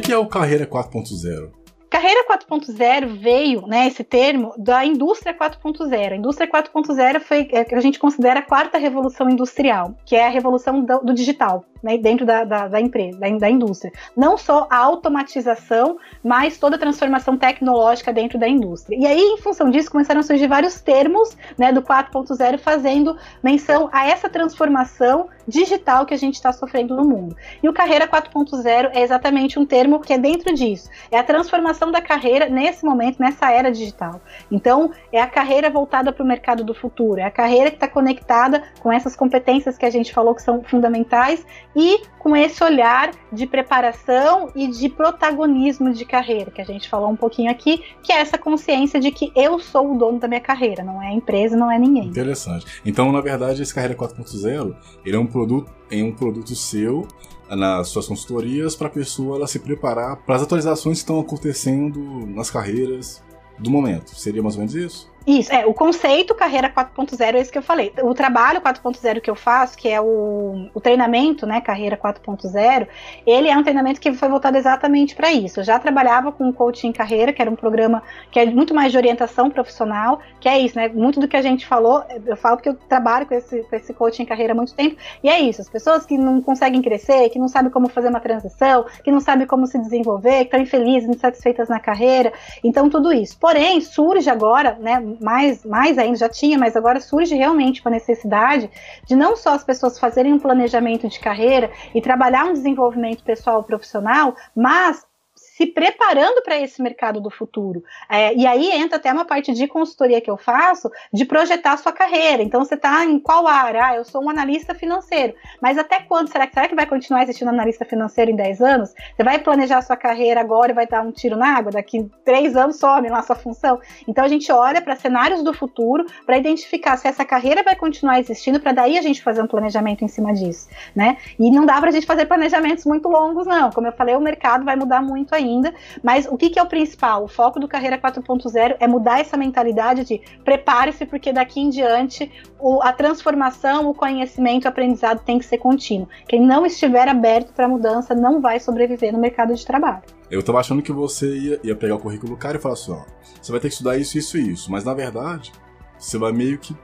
[0.00, 1.50] que, que é o Carreira 4.0?
[1.88, 6.12] Carreira 4.0 veio, né, esse termo, da indústria 4.0.
[6.12, 10.26] A indústria 4.0 foi é, que a gente considera a quarta revolução industrial, que é
[10.26, 13.92] a revolução do, do digital né, dentro da, da, da empresa, da, da, indústria.
[14.16, 18.96] Não só a automatização, mas toda a transformação tecnológica dentro da indústria.
[18.98, 23.90] E aí, em função disso, começaram a surgir vários termos né, do 4.0 fazendo menção
[23.92, 27.36] a essa transformação digital que a gente está sofrendo no mundo.
[27.62, 30.88] E o Carreira 4.0 é exatamente um termo que é dentro disso.
[31.10, 34.22] É a transformação da carreira nesse momento, nessa era digital.
[34.50, 37.88] Então, é a carreira voltada para o mercado do futuro, é a carreira que está
[37.88, 41.44] conectada com essas competências que a gente falou que são fundamentais
[41.76, 47.10] e com esse olhar de preparação e de protagonismo de carreira, que a gente falou
[47.10, 50.40] um pouquinho aqui, que é essa consciência de que eu sou o dono da minha
[50.40, 52.06] carreira, não é a empresa, não é ninguém.
[52.06, 52.66] Interessante.
[52.84, 54.74] Então, na verdade, esse Carreira 4.0,
[55.04, 57.06] ele é um produto, é um produto seu
[57.50, 62.00] nas suas consultorias para a pessoa ela se preparar para as atualizações que estão acontecendo
[62.26, 63.22] nas carreiras
[63.58, 64.14] do momento.
[64.16, 65.13] Seria mais ou menos isso?
[65.26, 67.92] Isso, é, o conceito carreira 4.0 é isso que eu falei.
[68.02, 72.86] O trabalho 4.0 que eu faço, que é o, o treinamento, né, carreira 4.0,
[73.26, 75.60] ele é um treinamento que foi voltado exatamente para isso.
[75.60, 78.92] Eu já trabalhava com o coaching carreira, que era um programa que é muito mais
[78.92, 82.58] de orientação profissional, que é isso, né, muito do que a gente falou, eu falo
[82.58, 85.62] porque eu trabalho com esse, com esse coaching carreira há muito tempo, e é isso,
[85.62, 89.20] as pessoas que não conseguem crescer, que não sabem como fazer uma transição, que não
[89.20, 92.30] sabem como se desenvolver, que estão infelizes, insatisfeitas na carreira,
[92.62, 93.38] então tudo isso.
[93.38, 97.92] Porém, surge agora, né, mais, mais ainda, já tinha, mas agora surge realmente com a
[97.92, 98.70] necessidade
[99.06, 103.62] de não só as pessoas fazerem um planejamento de carreira e trabalhar um desenvolvimento pessoal
[103.62, 105.06] profissional, mas
[105.56, 107.84] se preparando para esse mercado do futuro.
[108.10, 111.76] É, e aí entra até uma parte de consultoria que eu faço de projetar a
[111.76, 112.42] sua carreira.
[112.42, 113.86] Então você está em qual área?
[113.86, 115.32] Ah, eu sou um analista financeiro.
[115.62, 116.28] Mas até quando?
[116.28, 118.94] Será que, será que vai continuar existindo analista financeiro em 10 anos?
[119.14, 121.70] Você vai planejar a sua carreira agora e vai dar um tiro na água?
[121.70, 123.80] Daqui 3 anos some lá sua função?
[124.08, 128.18] Então a gente olha para cenários do futuro para identificar se essa carreira vai continuar
[128.18, 130.68] existindo, para daí a gente fazer um planejamento em cima disso.
[130.96, 131.16] Né?
[131.38, 133.70] E não dá para a gente fazer planejamentos muito longos, não.
[133.70, 136.62] Como eu falei, o mercado vai mudar muito aí ainda, mas o que, que é
[136.62, 137.24] o principal?
[137.24, 142.30] O foco do Carreira 4.0 é mudar essa mentalidade de prepare-se, porque daqui em diante
[142.58, 146.08] o, a transformação, o conhecimento, o aprendizado tem que ser contínuo.
[146.26, 150.02] Quem não estiver aberto para mudança não vai sobreviver no mercado de trabalho.
[150.30, 152.92] Eu estava achando que você ia, ia pegar o currículo do cara e falar assim:
[152.92, 153.02] ó,
[153.40, 155.52] você vai ter que estudar isso, isso e isso, mas na verdade,
[155.98, 156.74] você vai meio que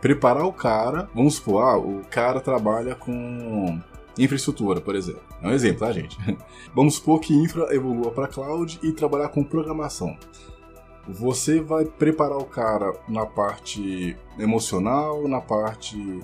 [0.00, 1.08] preparar o cara.
[1.14, 3.80] Vamos supor, ah, o cara trabalha com
[4.18, 5.22] infraestrutura, por exemplo.
[5.42, 6.16] É um exemplo, tá, gente?
[6.74, 10.16] Vamos supor que infra evolua para cloud e trabalhar com programação.
[11.08, 16.20] Você vai preparar o cara na parte emocional, na parte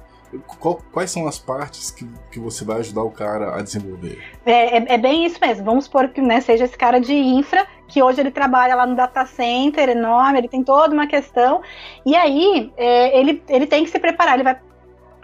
[0.93, 4.19] quais são as partes que, que você vai ajudar o cara a desenvolver?
[4.45, 5.65] É, é, é, bem isso mesmo.
[5.65, 8.95] Vamos supor que né, seja esse cara de infra, que hoje ele trabalha lá no
[8.95, 11.63] data center enorme, ele tem toda uma questão,
[12.05, 14.59] e aí é, ele, ele tem que se preparar, ele vai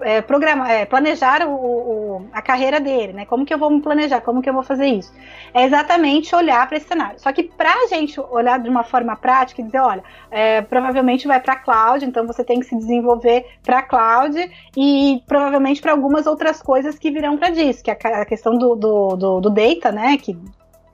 [0.05, 3.25] é, programar, é, planejar o, o, a carreira dele, né?
[3.25, 4.21] Como que eu vou me planejar?
[4.21, 5.13] Como que eu vou fazer isso?
[5.55, 7.19] É exatamente olhar para esse cenário.
[7.19, 11.27] Só que para a gente olhar de uma forma prática e dizer, olha, é, provavelmente
[11.27, 14.37] vai para cloud, então você tem que se desenvolver para cloud
[14.77, 18.77] e provavelmente para algumas outras coisas que virão para disso, que é a questão do,
[18.77, 20.19] do, do, do data, né?
[20.19, 20.37] Que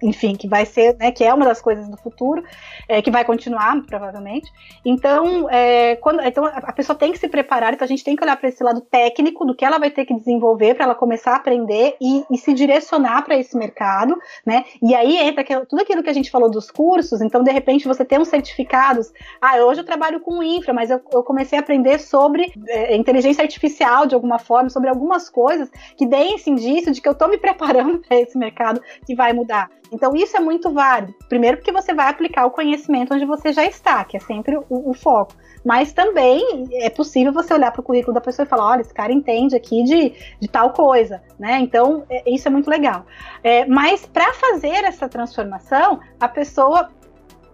[0.03, 2.43] enfim, que vai ser, né, que é uma das coisas do futuro,
[2.88, 4.50] é, que vai continuar, provavelmente.
[4.84, 8.22] Então, é, quando, então, a pessoa tem que se preparar, então a gente tem que
[8.22, 11.33] olhar para esse lado técnico do que ela vai ter que desenvolver para ela começar
[11.33, 14.65] a aprender e, e se direcionar para esse mercado, né?
[14.83, 17.87] E aí entra aquilo, tudo aquilo que a gente falou dos cursos, então, de repente,
[17.87, 21.62] você tem uns certificados, ah, hoje eu trabalho com infra, mas eu, eu comecei a
[21.62, 26.93] aprender sobre é, inteligência artificial de alguma forma, sobre algumas coisas que deem esse indício
[26.93, 29.71] de que eu estou me preparando para esse mercado que vai mudar.
[29.93, 31.15] Então, isso é muito válido.
[31.28, 34.91] Primeiro, porque você vai aplicar o conhecimento onde você já está, que é sempre o,
[34.91, 35.34] o foco.
[35.65, 38.95] Mas também é possível você olhar para o currículo da pessoa e falar: olha, esse
[38.95, 41.59] cara entende aqui de, de tal coisa, né?
[41.61, 43.05] Então, é, isso é muito legal.
[43.43, 46.91] É, mas para fazer essa transformação, a pessoa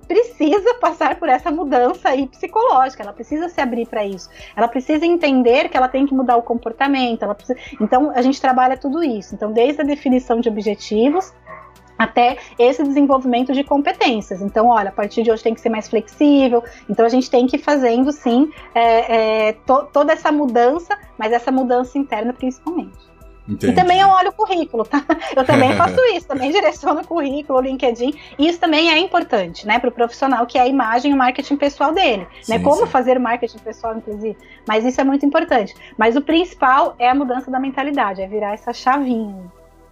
[0.06, 5.04] precisa passar por essa mudança aí psicológica, ela precisa se abrir para isso, ela precisa
[5.04, 7.58] entender que ela tem que mudar o comportamento, ela precisa...
[7.80, 11.34] então a gente trabalha tudo isso, então desde a definição de objetivos
[11.98, 14.40] até esse desenvolvimento de competências.
[14.40, 16.62] Então, olha, a partir de hoje tem que ser mais flexível.
[16.88, 21.32] Então, a gente tem que ir fazendo, sim, é, é, to, toda essa mudança, mas
[21.32, 23.06] essa mudança interna principalmente.
[23.48, 23.72] Entendi.
[23.72, 25.04] E também eu olho o currículo, tá?
[25.34, 28.12] Eu também faço isso, também direciono o currículo, o LinkedIn.
[28.38, 31.16] E isso também é importante, né, para o profissional, que é a imagem e o
[31.16, 32.22] marketing pessoal dele.
[32.22, 32.28] Né?
[32.42, 32.58] Sim, né?
[32.58, 32.86] Como sim.
[32.86, 34.36] fazer marketing pessoal, inclusive.
[34.66, 35.74] Mas isso é muito importante.
[35.96, 39.44] Mas o principal é a mudança da mentalidade, é virar essa chavinha.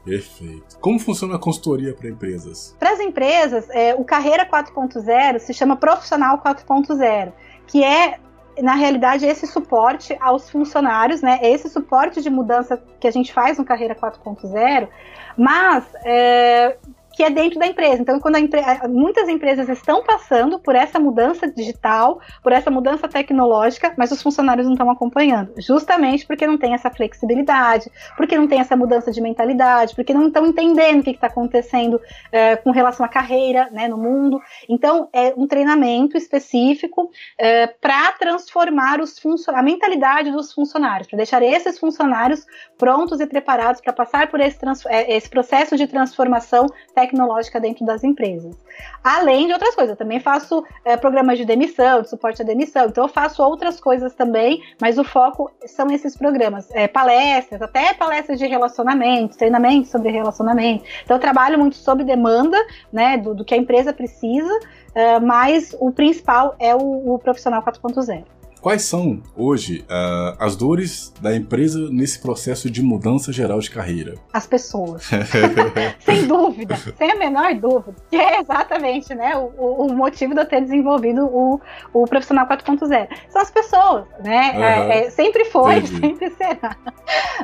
[0.05, 0.79] Perfeito.
[0.81, 2.77] Como funciona a consultoria para empresas?
[2.79, 7.33] Para as empresas, é, o Carreira 4.0 se chama Profissional 4.0,
[7.67, 8.19] que é
[8.63, 11.41] na realidade, esse suporte aos funcionários, né?
[11.43, 14.89] Esse suporte de mudança que a gente faz no Carreira 4.0,
[15.37, 16.77] mas é,
[17.15, 18.03] que é dentro da empresa.
[18.03, 23.95] Então, quando empre muitas empresas estão passando por essa mudança digital, por essa mudança tecnológica,
[23.97, 28.61] mas os funcionários não estão acompanhando, justamente porque não tem essa flexibilidade, porque não tem
[28.61, 32.01] essa mudança de mentalidade, porque não estão entendendo o que está acontecendo
[32.33, 34.41] é, com relação à carreira né, no mundo.
[34.69, 39.15] Então, é um treinamento específico é, para transformar os
[39.49, 42.45] a mentalidade dos funcionários, para deixar esses funcionários
[42.77, 44.59] prontos e preparados para passar por esse,
[44.89, 48.57] é, esse processo de transformação tecnológica tecnológica dentro das empresas.
[49.03, 52.87] Além de outras coisas, eu também faço é, programas de demissão, de suporte à demissão,
[52.87, 57.95] então eu faço outras coisas também, mas o foco são esses programas, é, palestras, até
[57.95, 60.85] palestras de relacionamento, treinamento sobre relacionamento.
[61.03, 62.59] Então eu trabalho muito sob demanda,
[62.93, 64.59] né, do, do que a empresa precisa,
[64.95, 68.34] é, mas o principal é o, o profissional 4.0.
[68.65, 74.15] Quais são, hoje, uh, as dores da empresa nesse processo de mudança geral de carreira?
[74.33, 75.03] As pessoas.
[76.01, 77.95] sem dúvida, sem a menor dúvida.
[78.09, 81.61] Que é exatamente né, o, o motivo de eu ter desenvolvido o,
[81.93, 83.07] o Profissional 4.0.
[83.29, 84.53] São as pessoas, né?
[84.55, 84.65] Uhum.
[84.65, 86.01] É, é, sempre foi, Entendi.
[86.01, 86.75] sempre será.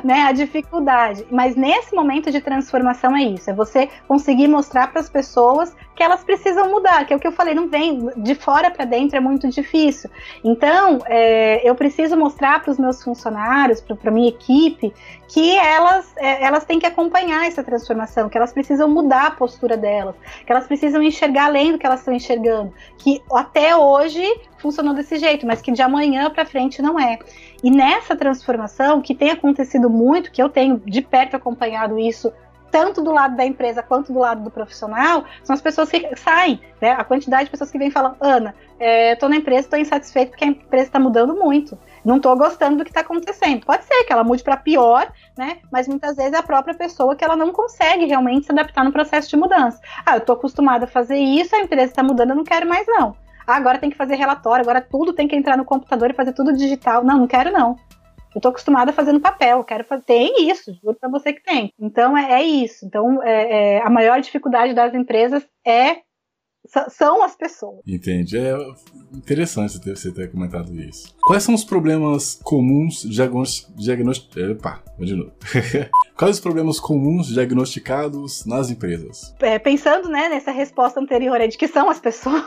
[0.03, 1.23] né, a dificuldade.
[1.29, 6.01] Mas nesse momento de transformação é isso: é você conseguir mostrar para as pessoas que
[6.01, 9.17] elas precisam mudar, que é o que eu falei, não vem de fora para dentro,
[9.17, 10.09] é muito difícil.
[10.43, 14.93] Então, é, eu preciso mostrar para os meus funcionários, para a minha equipe,
[15.27, 19.75] que elas, é, elas têm que acompanhar essa transformação, que elas precisam mudar a postura
[19.75, 20.15] delas,
[20.45, 24.23] que elas precisam enxergar além do que elas estão enxergando, que até hoje
[24.57, 27.19] funcionou desse jeito, mas que de amanhã para frente não é.
[27.61, 32.31] E nessa transformação, que tem acontecido muito, que eu tenho de perto acompanhado isso
[32.71, 36.61] tanto do lado da empresa quanto do lado do profissional, são as pessoas que saem,
[36.81, 36.91] né?
[36.91, 40.45] A quantidade de pessoas que vêm falam, Ana, é, tô na empresa, tô insatisfeito porque
[40.45, 41.77] a empresa está mudando muito.
[42.03, 43.65] Não tô gostando do que está acontecendo.
[43.65, 45.57] Pode ser que ela mude para pior, né?
[45.71, 48.91] Mas muitas vezes é a própria pessoa que ela não consegue realmente se adaptar no
[48.91, 49.79] processo de mudança.
[50.05, 52.87] Ah, eu tô acostumada a fazer isso, a empresa está mudando, eu não quero mais
[52.87, 53.15] não.
[53.45, 56.33] Ah, agora tem que fazer relatório, agora tudo tem que entrar no computador e fazer
[56.33, 57.03] tudo digital.
[57.03, 57.77] Não, não quero não.
[58.33, 60.03] Eu tô acostumada a fazer no papel, quero fazer.
[60.03, 61.73] Tem isso, juro para você que tem.
[61.79, 62.85] Então é, é isso.
[62.85, 65.97] Então é, é, a maior dificuldade das empresas é
[66.89, 67.79] são as pessoas.
[67.85, 68.37] Entende?
[68.37, 68.55] É
[69.13, 71.15] interessante você ter comentado isso.
[71.21, 74.37] Quais são os problemas comuns diagnosticados.
[74.37, 75.31] Epa, de novo.
[76.15, 79.35] Quais os problemas comuns diagnosticados nas empresas?
[79.39, 82.43] É, pensando né, nessa resposta anterior de que são as pessoas.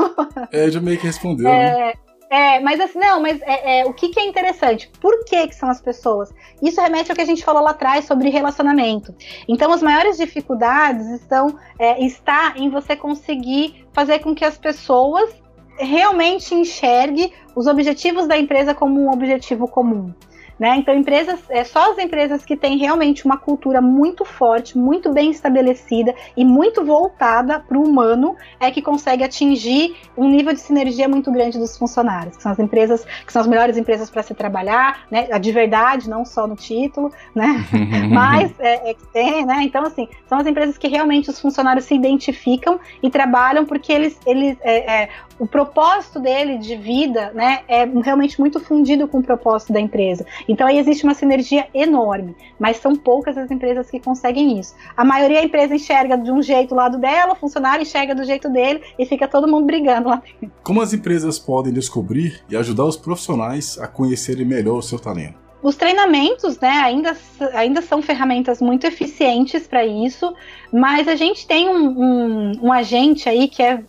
[0.53, 1.49] É, já meio que respondeu.
[1.49, 1.93] É, né?
[2.35, 4.91] É, mas assim, não, mas é, é, o que, que, é interessante?
[5.01, 6.35] Por que, que são as pessoas?
[6.61, 9.15] Isso remete ao que a gente falou lá atrás sobre relacionamento.
[9.47, 15.33] Então, as maiores dificuldades estão é, está em você conseguir fazer com que as pessoas
[15.79, 20.13] realmente enxerguem os objetivos da empresa como um objetivo comum.
[20.59, 20.77] Né?
[20.77, 25.31] Então, empresas, é só as empresas que têm realmente uma cultura muito forte, muito bem
[25.31, 31.09] estabelecida e muito voltada para o humano é que consegue atingir um nível de sinergia
[31.09, 34.35] muito grande dos funcionários, que são as empresas que são as melhores empresas para se
[34.35, 35.27] trabalhar, né?
[35.39, 37.65] De verdade, não só no título, né?
[38.11, 39.63] Mas é, é, que tem, né?
[39.63, 44.19] Então, assim, são as empresas que realmente os funcionários se identificam e trabalham porque eles,
[44.27, 45.09] eles é, é,
[45.39, 50.25] o propósito dele de vida, né, é realmente muito fundido com o propósito da empresa.
[50.49, 54.75] Então aí existe uma sinergia enorme, mas são poucas as empresas que conseguem isso.
[54.97, 58.25] A maioria da empresa enxerga de um jeito o lado dela, o funcionário enxerga do
[58.25, 60.57] jeito dele e fica todo mundo brigando lá dentro.
[60.63, 65.45] Como as empresas podem descobrir e ajudar os profissionais a conhecerem melhor o seu talento?
[65.63, 67.17] Os treinamentos, né, ainda,
[67.55, 70.35] ainda são ferramentas muito eficientes para isso,
[70.71, 73.83] mas a gente tem um, um, um agente aí que é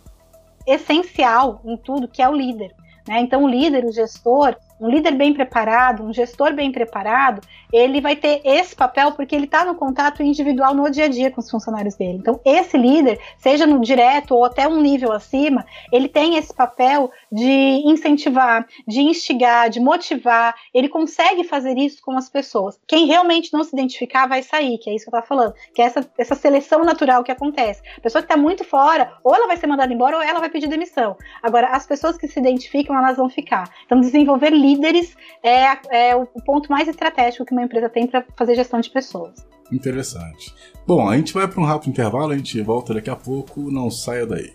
[0.66, 2.74] essencial em tudo, que é o líder.
[3.06, 3.20] Né?
[3.20, 7.40] Então, o líder, o gestor, um líder bem preparado, um gestor bem preparado,
[7.72, 11.30] ele vai ter esse papel porque ele está no contato individual no dia a dia
[11.30, 12.18] com os funcionários dele.
[12.18, 17.10] Então, esse líder, seja no direto ou até um nível acima, ele tem esse papel
[17.30, 20.54] de incentivar, de instigar, de motivar.
[20.72, 22.78] Ele consegue fazer isso com as pessoas.
[22.86, 25.82] Quem realmente não se identificar vai sair, que é isso que eu estava falando, que
[25.82, 27.82] é essa, essa seleção natural que acontece.
[27.96, 30.48] A pessoa que está muito fora, ou ela vai ser mandada embora ou ela vai
[30.48, 31.16] pedir demissão.
[31.42, 33.68] Agora, as pessoas que se identificam, elas vão ficar.
[33.84, 38.54] Então, desenvolver líderes é, é o ponto mais estratégico que uma empresa tem para fazer
[38.54, 39.46] gestão de pessoas.
[39.70, 40.54] Interessante.
[40.86, 43.90] Bom, a gente vai para um rápido intervalo, a gente volta daqui a pouco, não
[43.90, 44.52] saia daí.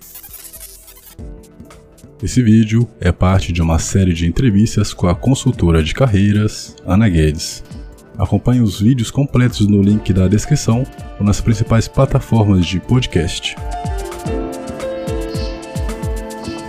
[2.23, 7.09] Esse vídeo é parte de uma série de entrevistas com a consultora de carreiras Ana
[7.09, 7.63] Guedes.
[8.17, 10.83] Acompanhe os vídeos completos no link da descrição
[11.19, 13.55] ou nas principais plataformas de podcast.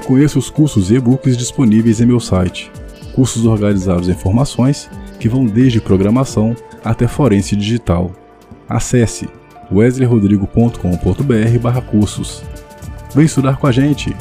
[0.07, 2.71] Conheça os cursos e e-books disponíveis em meu site.
[3.15, 4.91] Cursos organizados em formações
[5.21, 8.11] que vão desde programação até forense digital.
[8.69, 9.29] Acesse
[9.71, 12.43] wesleyrodrigo.com.br/cursos.
[13.15, 14.17] Vem estudar com a gente!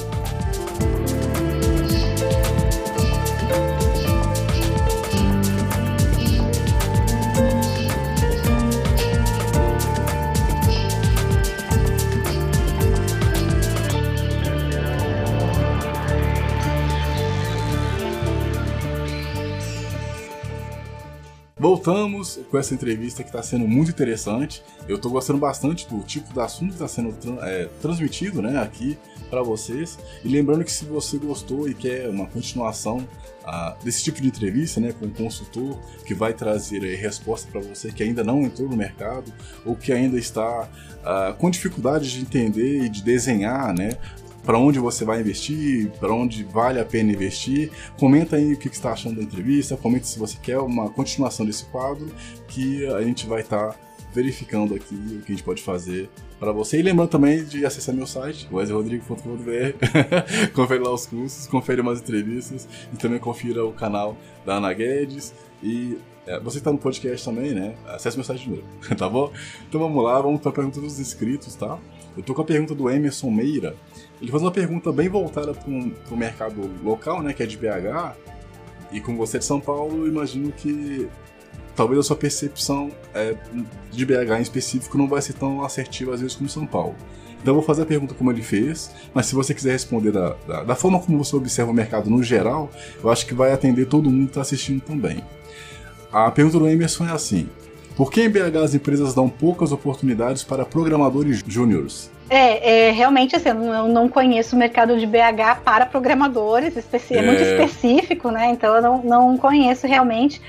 [21.61, 24.63] Voltamos com essa entrevista que está sendo muito interessante.
[24.87, 28.97] Eu estou gostando bastante do tipo de assunto que está sendo é, transmitido né, aqui
[29.29, 29.99] para vocês.
[30.25, 34.81] E lembrando que se você gostou e quer uma continuação uh, desse tipo de entrevista
[34.81, 38.67] né, com um consultor que vai trazer aí, resposta para você que ainda não entrou
[38.67, 39.31] no mercado
[39.63, 43.99] ou que ainda está uh, com dificuldade de entender e de desenhar né,
[44.43, 47.71] para onde você vai investir, para onde vale a pena investir.
[47.97, 51.45] Comenta aí o que, você está achando da entrevista, comente se você quer uma continuação
[51.45, 52.09] desse quadro,
[52.47, 53.75] que a gente vai estar tá
[54.13, 56.79] verificando aqui o que a gente pode fazer para você.
[56.79, 59.17] E lembrando também de acessar meu site, wesleyrodrigo.com.br,
[60.53, 65.33] confere lá os cursos, confere umas entrevistas e também confira o canal da Ana Guedes.
[65.63, 67.75] E é, você está no podcast também, né?
[67.87, 68.63] Acesse meu site de novo,
[68.97, 69.31] tá bom?
[69.67, 71.77] Então vamos lá, vamos para a pergunta dos inscritos, tá?
[72.15, 73.75] Eu tô com a pergunta do Emerson Meira.
[74.21, 78.15] Ele faz uma pergunta bem voltada para o mercado local, né, que é de BH.
[78.91, 81.07] E com você de São Paulo, imagino que
[81.75, 83.35] talvez a sua percepção é,
[83.91, 86.95] de BH em específico não vai ser tão assertiva às vezes como São Paulo.
[87.41, 90.35] Então eu vou fazer a pergunta como ele fez, mas se você quiser responder da,
[90.47, 92.69] da, da forma como você observa o mercado no geral,
[93.03, 95.23] eu acho que vai atender todo mundo que está assistindo também.
[96.11, 97.49] A pergunta do Emerson é assim:
[97.95, 102.11] por que em BH as empresas dão poucas oportunidades para programadores júniores?
[102.33, 107.21] É, é, realmente assim, eu não conheço o mercado de BH para programadores, é, é
[107.21, 108.47] muito específico, né?
[108.51, 110.41] Então eu não, não conheço realmente.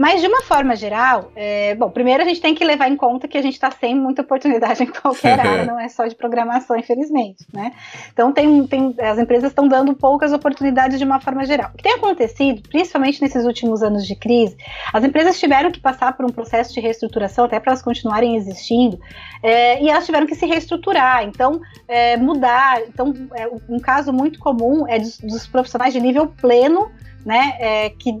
[0.00, 3.28] Mas de uma forma geral, é, bom, primeiro a gente tem que levar em conta
[3.28, 6.74] que a gente está sem muita oportunidade em qualquer área, não é só de programação,
[6.74, 7.74] infelizmente, né?
[8.10, 11.70] Então tem, tem as empresas estão dando poucas oportunidades de uma forma geral.
[11.74, 14.56] O que tem acontecido, principalmente nesses últimos anos de crise,
[14.90, 18.98] as empresas tiveram que passar por um processo de reestruturação até para elas continuarem existindo,
[19.42, 22.80] é, e elas tiveram que se reestruturar, então é, mudar.
[22.88, 26.90] Então, é, um caso muito comum é dos, dos profissionais de nível pleno,
[27.22, 28.18] né, é, que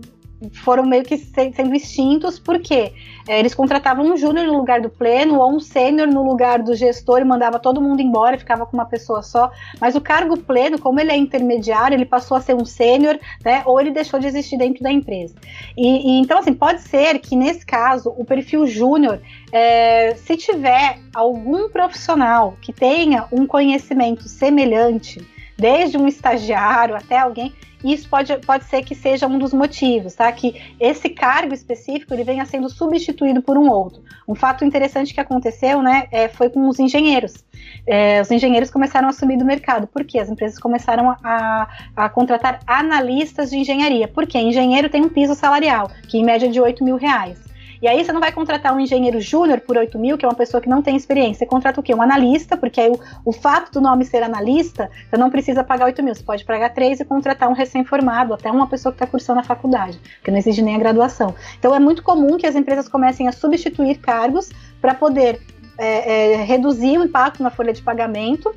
[0.52, 2.92] foram meio que sendo extintos, porque
[3.28, 6.74] é, eles contratavam um júnior no lugar do pleno ou um sênior no lugar do
[6.74, 9.50] gestor e mandava todo mundo embora, ficava com uma pessoa só.
[9.80, 13.62] Mas o cargo pleno, como ele é intermediário, ele passou a ser um sênior, né?
[13.66, 15.34] Ou ele deixou de existir dentro da empresa.
[15.76, 19.20] E, e então, assim, pode ser que nesse caso o perfil júnior,
[19.52, 25.20] é, se tiver algum profissional que tenha um conhecimento semelhante,
[25.56, 27.52] desde um estagiário até alguém
[27.84, 30.30] isso pode, pode ser que seja um dos motivos, tá?
[30.32, 34.02] Que esse cargo específico ele venha sendo substituído por um outro.
[34.28, 37.44] Um fato interessante que aconteceu, né, é, foi com os engenheiros.
[37.86, 42.60] É, os engenheiros começaram a assumir do mercado, porque as empresas começaram a, a, contratar
[42.66, 46.84] analistas de engenharia, porque engenheiro tem um piso salarial, que em média é de 8
[46.84, 47.49] mil reais.
[47.82, 50.34] E aí você não vai contratar um engenheiro júnior por 8 mil, que é uma
[50.34, 51.38] pessoa que não tem experiência.
[51.38, 51.94] Você contrata o quê?
[51.94, 55.86] Um analista, porque aí o, o fato do nome ser analista, você não precisa pagar
[55.86, 56.14] 8 mil.
[56.14, 59.42] Você pode pagar 3 e contratar um recém-formado, até uma pessoa que está cursando a
[59.44, 61.34] faculdade, porque não exige nem a graduação.
[61.58, 65.40] Então é muito comum que as empresas comecem a substituir cargos para poder
[65.78, 68.52] é, é, reduzir o impacto na folha de pagamento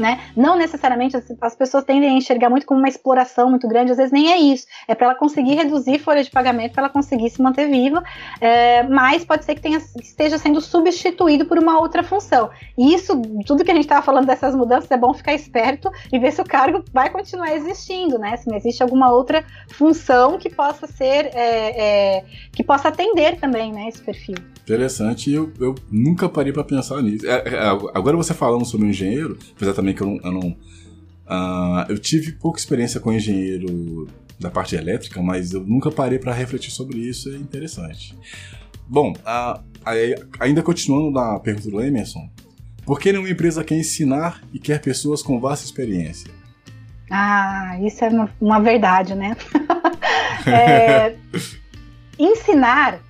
[0.00, 0.20] né?
[0.36, 3.98] Não necessariamente as, as, pessoas tendem a enxergar muito como uma exploração muito grande, às
[3.98, 4.66] vezes nem é isso.
[4.88, 8.02] É para ela conseguir reduzir folha de pagamento, para ela conseguir se manter viva,
[8.40, 12.50] é, mas pode ser que, tenha, esteja sendo substituído por uma outra função.
[12.76, 16.18] E isso, tudo que a gente estava falando dessas mudanças, é bom ficar esperto e
[16.18, 18.36] ver se o cargo vai continuar existindo, né?
[18.36, 23.72] Se não existe alguma outra função que possa ser, é, é, que possa atender também,
[23.72, 24.36] né, esse perfil.
[24.70, 27.26] Interessante, eu, eu nunca parei para pensar nisso.
[27.26, 30.20] É, é, agora você falando sobre engenheiro, apesar também que eu não.
[30.22, 34.06] Eu, não, uh, eu tive pouca experiência com engenheiro
[34.38, 38.16] da parte elétrica, mas eu nunca parei para refletir sobre isso, é interessante.
[38.86, 39.12] Bom,
[40.38, 42.30] ainda continuando na pergunta do Emerson,
[42.86, 46.30] por que nenhuma empresa quer ensinar e quer pessoas com vasta experiência?
[47.10, 49.36] Ah, isso é uma, uma verdade, né?
[50.46, 51.16] é,
[52.16, 53.00] ensinar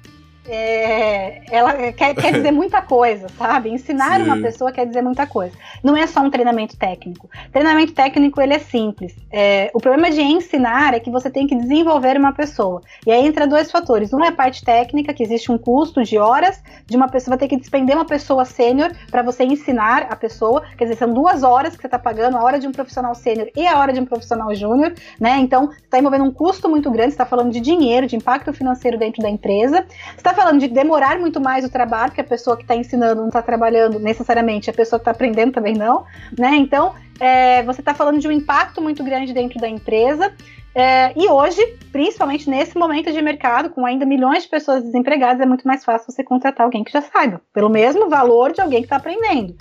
[0.51, 3.71] é, ela quer, quer, dizer muita coisa, sabe?
[3.71, 4.27] Ensinar Sim.
[4.27, 5.55] uma pessoa quer dizer muita coisa.
[5.83, 7.31] Não é só um treinamento técnico.
[7.53, 9.15] Treinamento técnico ele é simples.
[9.31, 12.83] É, o problema de ensinar é que você tem que desenvolver uma pessoa.
[13.07, 14.13] E aí entra dois fatores.
[14.13, 17.39] Um é a parte técnica, que existe um custo de horas de uma pessoa vai
[17.39, 20.65] ter que despender uma pessoa sênior para você ensinar a pessoa.
[20.77, 23.49] Quer dizer, são duas horas que você está pagando, a hora de um profissional sênior
[23.55, 25.39] e a hora de um profissional júnior, né?
[25.39, 29.23] Então, está envolvendo um custo muito grande, está falando de dinheiro, de impacto financeiro dentro
[29.23, 29.87] da empresa.
[30.17, 33.29] está falando de demorar muito mais o trabalho, porque a pessoa que está ensinando não
[33.29, 36.07] está trabalhando necessariamente, a pessoa que está aprendendo também não,
[36.39, 36.57] né?
[36.57, 40.33] Então, é, você está falando de um impacto muito grande dentro da empresa.
[40.75, 41.61] É, e hoje,
[41.93, 46.11] principalmente nesse momento de mercado, com ainda milhões de pessoas desempregadas, é muito mais fácil
[46.11, 49.55] você contratar alguém que já saiba, pelo mesmo valor de alguém que está aprendendo.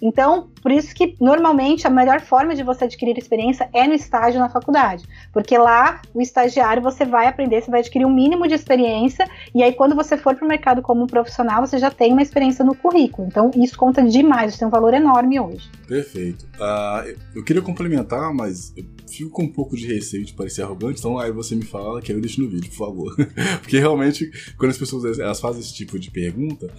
[0.00, 4.38] Então, por isso que normalmente a melhor forma de você adquirir experiência é no estágio
[4.38, 8.54] na faculdade, porque lá o estagiário você vai aprender, você vai adquirir um mínimo de
[8.54, 12.22] experiência e aí quando você for para o mercado como profissional você já tem uma
[12.22, 13.28] experiência no currículo.
[13.28, 15.70] Então isso conta demais, isso tem um valor enorme hoje.
[15.86, 16.46] Perfeito.
[16.56, 20.98] Uh, eu queria complementar, mas eu fico com um pouco de receio de parecer arrogante,
[20.98, 23.16] então aí você me fala que eu deixo no vídeo, por favor,
[23.62, 26.70] porque realmente quando as pessoas elas fazem esse tipo de pergunta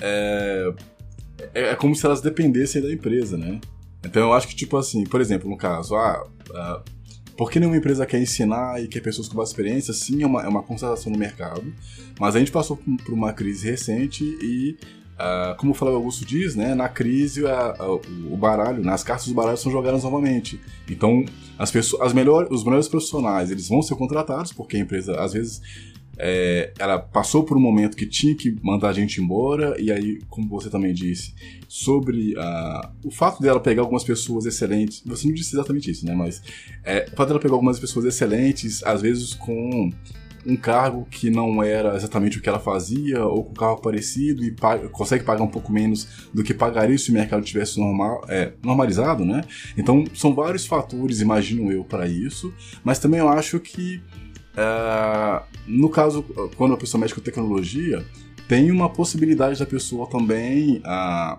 [0.00, 0.72] é,
[1.54, 3.60] é, é, como se elas dependessem da empresa, né?
[4.04, 6.82] Então eu acho que, tipo assim, por exemplo, no caso, ah, ah
[7.36, 9.92] por que nenhuma empresa quer ensinar e quer pessoas com mais experiência?
[9.92, 11.64] Sim, é uma, é uma constatação no mercado,
[12.18, 14.76] mas a gente passou por, uma crise recente e,
[15.18, 19.02] ah, como o Flávio Augusto diz, né, na crise a, a, o baralho, né, as
[19.02, 20.60] cartas do baralho são jogadas novamente.
[20.88, 21.24] Então,
[21.58, 25.32] as pessoas, as melhores, os melhores profissionais, eles vão ser contratados, porque a empresa, às
[25.32, 25.60] vezes,
[26.18, 30.20] é, ela passou por um momento que tinha que mandar a gente embora, e aí,
[30.28, 31.34] como você também disse,
[31.68, 36.14] sobre uh, o fato dela pegar algumas pessoas excelentes, você não disse exatamente isso, né?
[36.14, 36.42] Mas
[36.84, 39.90] é, o fato dela pegar algumas pessoas excelentes, às vezes com
[40.46, 44.44] um cargo que não era exatamente o que ela fazia, ou com um cargo parecido,
[44.44, 44.54] e
[44.92, 49.24] consegue pagar um pouco menos do que pagaria se o mercado tivesse normal, é, normalizado,
[49.24, 49.42] né?
[49.76, 52.52] Então, são vários fatores, imagino eu, para isso,
[52.84, 54.02] mas também eu acho que
[54.56, 56.24] é, no caso,
[56.56, 58.04] quando a pessoa mexe com tecnologia,
[58.48, 61.38] tem uma possibilidade da pessoa também uh,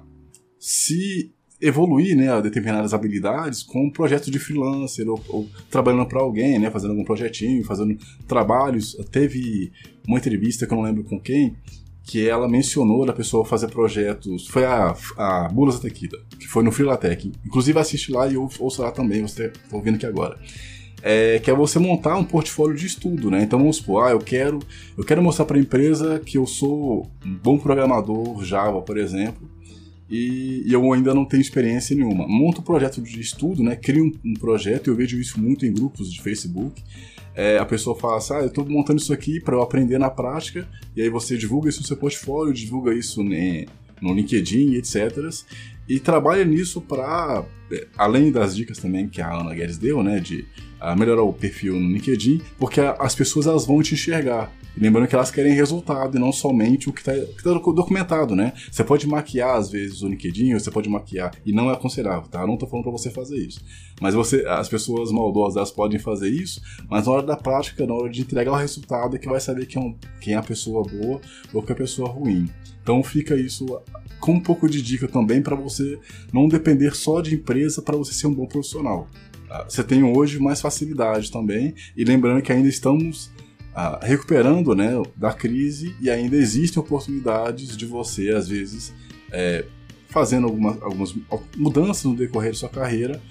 [0.60, 1.32] se
[1.62, 6.60] evoluir né, a determinadas habilidades com um projeto de freelancer ou, ou trabalhando para alguém,
[6.60, 7.98] né, fazendo algum projetinho, fazendo
[8.28, 8.96] trabalhos.
[9.12, 9.72] Teve
[10.08, 11.56] uma entrevista que eu não lembro com quem,
[12.04, 14.48] que ela mencionou da pessoa fazer projetos.
[14.48, 17.32] Foi a, a Bulas Tequida, que foi no Freelatec.
[17.46, 20.38] Inclusive assiste lá e ouça lá também, você está ouvindo aqui agora
[21.02, 23.44] é, que é você montar um portfólio de estudo, né?
[23.44, 24.60] Então vamos supor, ah, eu quero,
[24.98, 29.48] eu quero mostrar para a empresa que eu sou um bom programador Java, por exemplo,
[30.10, 32.28] e, e, eu ainda não tenho experiência nenhuma.
[32.28, 33.76] Monta um projeto de estudo, né?
[33.76, 36.82] Cria um, um projeto, eu vejo isso muito em grupos de Facebook.
[37.34, 40.10] É, a pessoa fala assim, ah, eu estou montando isso aqui para eu aprender na
[40.10, 43.66] prática, e aí você divulga isso no seu portfólio, divulga isso né,
[44.02, 45.12] no LinkedIn, etc.
[45.90, 47.44] E trabalha nisso para,
[47.98, 50.46] além das dicas também que a Ana Guedes deu, né, de
[50.80, 54.52] a melhorar o perfil no LinkedIn, porque as pessoas elas vão te enxergar.
[54.78, 58.52] Lembrando que elas querem resultado e não somente o que está tá documentado, né?
[58.70, 62.42] Você pode maquiar às vezes o LinkedIn, você pode maquiar e não é aconselhável, tá?
[62.42, 63.62] Eu não estou falando para você fazer isso.
[64.02, 67.94] Mas você, as pessoas maldosas elas podem fazer isso, mas na hora da prática, na
[67.94, 70.44] hora de entregar o resultado, é que vai saber quem é, um, quem é a
[70.44, 71.22] pessoa boa
[71.54, 72.50] ou quem é a pessoa ruim.
[72.84, 73.66] Então fica isso
[74.20, 75.98] com um pouco de dica também para você
[76.34, 79.08] não depender só de empresa para você ser um bom profissional.
[79.70, 83.32] Você tem hoje mais facilidade também, e lembrando que ainda estamos
[83.74, 88.94] ah, recuperando né, da crise e ainda existem oportunidades de você, às vezes,
[89.32, 89.66] é,
[90.08, 91.14] fazendo alguma, algumas
[91.58, 93.22] mudanças no decorrer de sua carreira,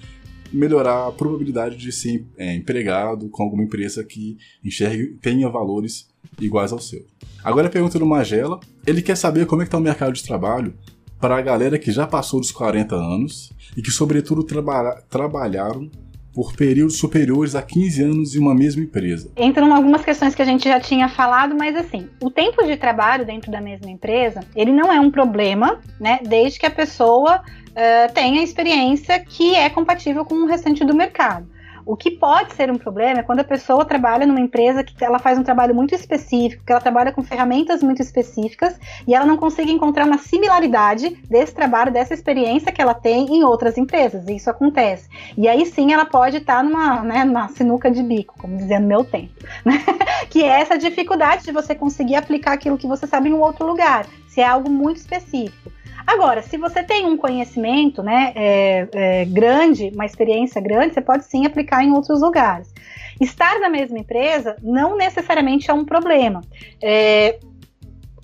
[0.53, 6.07] melhorar a probabilidade de ser é, empregado com alguma empresa que enxergue tenha valores
[6.39, 7.05] iguais ao seu.
[7.43, 10.23] Agora a pergunta do Magela, ele quer saber como é que está o mercado de
[10.23, 10.75] trabalho
[11.19, 15.89] para a galera que já passou dos 40 anos e que sobretudo traba trabalharam
[16.35, 19.31] por períodos superiores a 15 anos em uma mesma empresa.
[19.37, 23.25] Entram algumas questões que a gente já tinha falado, mas assim, o tempo de trabalho
[23.25, 26.19] dentro da mesma empresa, ele não é um problema, né?
[26.27, 31.47] Desde que a pessoa uh, tenha experiência que é compatível com o restante do mercado.
[31.85, 35.19] O que pode ser um problema é quando a pessoa trabalha numa empresa que ela
[35.19, 39.37] faz um trabalho muito específico, que ela trabalha com ferramentas muito específicas e ela não
[39.37, 44.27] consegue encontrar uma similaridade desse trabalho, dessa experiência que ela tem em outras empresas.
[44.27, 45.07] E isso acontece.
[45.37, 49.03] E aí sim ela pode estar numa, né, numa sinuca de bico, como dizendo meu
[49.03, 49.33] tempo.
[49.63, 49.83] Né?
[50.29, 53.65] que é essa dificuldade de você conseguir aplicar aquilo que você sabe em um outro
[53.65, 55.71] lugar, se é algo muito específico.
[56.05, 61.23] Agora, se você tem um conhecimento né, é, é, grande, uma experiência grande, você pode
[61.23, 62.71] sim aplicar em outros lugares.
[63.19, 66.41] Estar na mesma empresa não necessariamente é um problema.
[66.83, 67.39] É,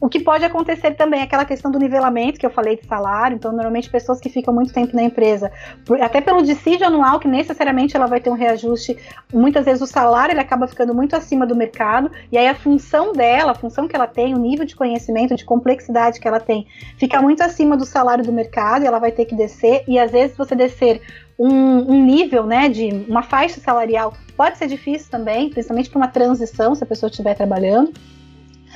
[0.01, 3.35] o que pode acontecer também é aquela questão do nivelamento que eu falei de salário.
[3.35, 5.51] Então, normalmente, pessoas que ficam muito tempo na empresa,
[6.01, 8.97] até pelo dissídio anual, que necessariamente ela vai ter um reajuste,
[9.31, 13.13] muitas vezes o salário ele acaba ficando muito acima do mercado, e aí a função
[13.13, 16.65] dela, a função que ela tem, o nível de conhecimento, de complexidade que ela tem,
[16.97, 20.09] fica muito acima do salário do mercado, e ela vai ter que descer, e às
[20.09, 20.99] vezes você descer
[21.37, 26.07] um, um, nível, né, de uma faixa salarial pode ser difícil também, principalmente para uma
[26.07, 27.93] transição, se a pessoa estiver trabalhando.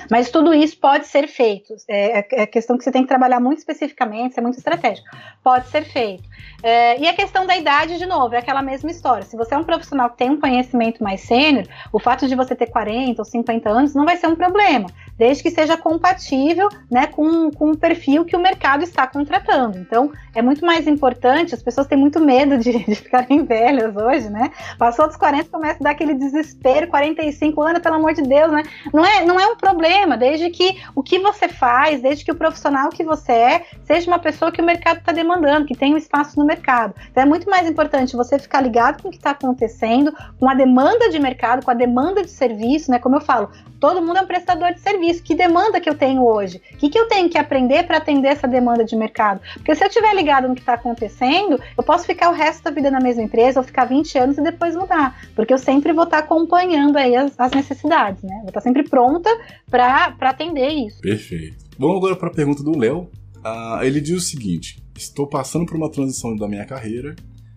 [0.10, 1.76] Mas tudo isso pode ser feito.
[1.88, 5.08] É, é, é questão que você tem que trabalhar muito especificamente, é muito estratégico.
[5.44, 6.24] Pode ser feito.
[6.64, 9.24] É, e a questão da idade, de novo, é aquela mesma história.
[9.24, 12.56] Se você é um profissional que tem um conhecimento mais sênior, o fato de você
[12.56, 14.88] ter 40 ou 50 anos não vai ser um problema,
[15.18, 19.78] desde que seja compatível né, com, com o perfil que o mercado está contratando.
[19.78, 24.30] Então, é muito mais importante, as pessoas têm muito medo de, de ficarem velhas hoje,
[24.30, 24.52] né?
[24.78, 28.64] Passou dos 40, começa a dar aquele desespero, 45 anos, pelo amor de Deus, né?
[28.94, 32.36] Não é, não é um problema, desde que o que você faz, desde que o
[32.36, 35.98] profissional que você é, seja uma pessoa que o mercado está demandando, que tem um
[35.98, 36.94] espaço no mercado.
[37.12, 40.54] Então é muito mais importante você ficar ligado com o que está acontecendo, com a
[40.54, 43.00] demanda de mercado, com a demanda de serviço, né?
[43.00, 45.24] Como eu falo, todo mundo é um prestador de serviço.
[45.24, 46.62] Que demanda que eu tenho hoje?
[46.74, 49.40] O que, que eu tenho que aprender para atender essa demanda de mercado?
[49.54, 52.72] Porque se eu estiver ligado no que está acontecendo, eu posso ficar o resto da
[52.72, 55.16] vida na mesma empresa, ou ficar 20 anos e depois mudar.
[55.36, 58.36] Porque eu sempre vou estar tá acompanhando aí as, as necessidades, né?
[58.38, 59.30] Vou estar tá sempre pronta
[59.70, 59.85] para
[60.20, 61.02] atender isso.
[61.02, 61.66] Perfeito.
[61.78, 63.10] Vamos agora para a pergunta do Léo.
[63.38, 67.16] Uh, ele diz o seguinte: Estou passando por uma transição da minha carreira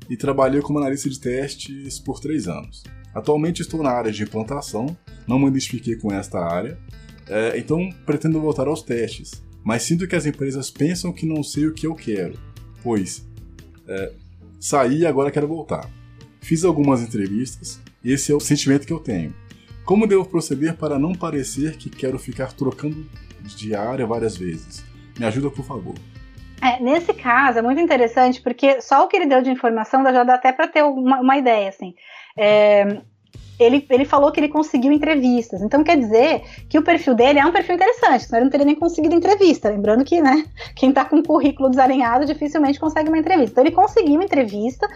[0.09, 2.83] e trabalhei como analista de testes por três anos.
[3.14, 6.79] Atualmente estou na área de implantação, não me identifiquei com esta área,
[7.29, 11.67] é, então pretendo voltar aos testes, mas sinto que as empresas pensam que não sei
[11.67, 12.38] o que eu quero,
[12.83, 13.27] pois
[13.87, 14.12] é,
[14.61, 15.88] saí e agora quero voltar.
[16.41, 19.35] Fiz algumas entrevistas e esse é o sentimento que eu tenho.
[19.88, 23.09] Como devo proceder para não parecer que quero ficar trocando
[23.40, 24.85] de área várias vezes?
[25.18, 25.94] Me ajuda, por favor.
[26.61, 30.24] É, nesse caso, é muito interessante, porque só o que ele deu de informação já
[30.24, 31.94] dá até para ter uma, uma, ideia, assim.
[32.37, 33.01] É,
[33.59, 35.62] ele, ele falou que ele conseguiu entrevistas.
[35.62, 38.66] Então quer dizer que o perfil dele é um perfil interessante, senão ele não teria
[38.66, 39.68] nem conseguido entrevista.
[39.68, 40.44] Lembrando que, né,
[40.75, 43.53] quem está com o currículo desalinhado dificilmente consegue uma entrevista.
[43.53, 44.87] Então ele conseguiu entrevista.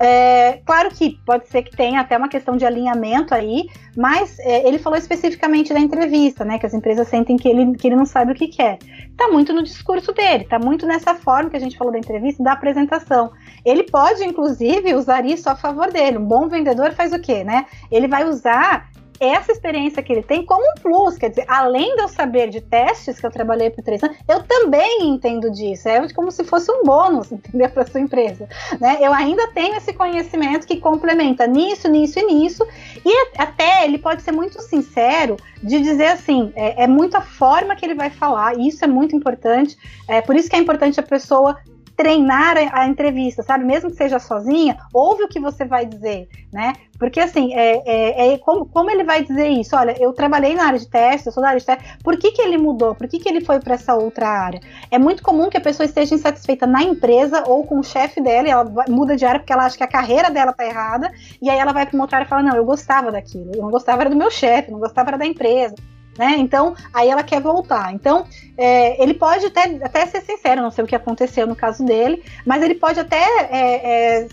[0.00, 4.66] É, claro que pode ser que tenha até uma questão de alinhamento aí, mas é,
[4.66, 6.58] ele falou especificamente da entrevista, né?
[6.58, 8.78] Que as empresas sentem que ele, que ele não sabe o que quer.
[9.16, 12.42] Tá muito no discurso dele, tá muito nessa forma que a gente falou da entrevista,
[12.42, 13.32] da apresentação.
[13.64, 16.18] Ele pode, inclusive, usar isso a favor dele.
[16.18, 17.66] Um bom vendedor faz o quê, né?
[17.90, 18.88] Ele vai usar
[19.20, 22.60] essa experiência que ele tem como um plus, quer dizer, além de eu saber de
[22.60, 26.70] testes que eu trabalhei por três anos, eu também entendo disso, é como se fosse
[26.70, 28.48] um bônus, entendeu, para sua empresa,
[28.80, 28.98] né?
[29.00, 32.66] Eu ainda tenho esse conhecimento que complementa nisso, nisso e nisso,
[33.04, 37.74] e até ele pode ser muito sincero de dizer assim, é, é muito a forma
[37.74, 41.00] que ele vai falar, e isso é muito importante, é por isso que é importante
[41.00, 41.56] a pessoa
[41.98, 43.64] treinar a, entrevista, sabe?
[43.64, 46.74] Mesmo que seja sozinha, ouve o que você vai dizer, né?
[46.96, 49.74] Porque assim, é, é, é como, como, ele vai dizer isso?
[49.74, 52.30] Olha, eu trabalhei na área de teste, eu sou da área de teste, por que,
[52.30, 52.94] que ele mudou?
[52.94, 54.60] Por que, que ele foi para essa outra área?
[54.92, 58.46] É muito comum que a pessoa esteja insatisfeita na empresa ou com o chefe dela
[58.46, 61.10] e ela muda de área porque ela acha que a carreira dela tá errada,
[61.42, 63.62] e aí ela vai para uma outra área e fala: Não, eu gostava daquilo, eu
[63.62, 65.74] não gostava era do meu chefe, não gostava era da empresa
[66.18, 66.36] né?
[66.38, 67.94] Então, aí ela quer voltar.
[67.94, 68.26] Então,
[68.56, 72.22] é, ele pode até, até ser sincero, não sei o que aconteceu no caso dele,
[72.44, 74.28] mas ele pode até é, é,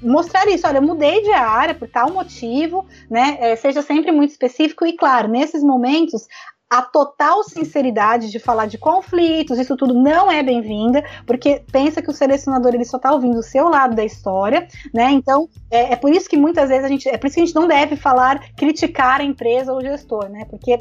[0.00, 0.66] mostrar isso.
[0.66, 3.36] Olha, eu mudei de área por tal motivo, né?
[3.40, 6.26] É, seja sempre muito específico e, claro, nesses momentos,
[6.70, 12.10] a total sinceridade de falar de conflitos, isso tudo não é bem-vinda, porque pensa que
[12.10, 15.12] o selecionador ele só está ouvindo o seu lado da história, né?
[15.12, 17.46] Então é, é, por isso que muitas vezes a gente, é por isso que a
[17.46, 20.46] gente não deve falar, criticar a empresa ou o gestor, né?
[20.50, 20.78] Porque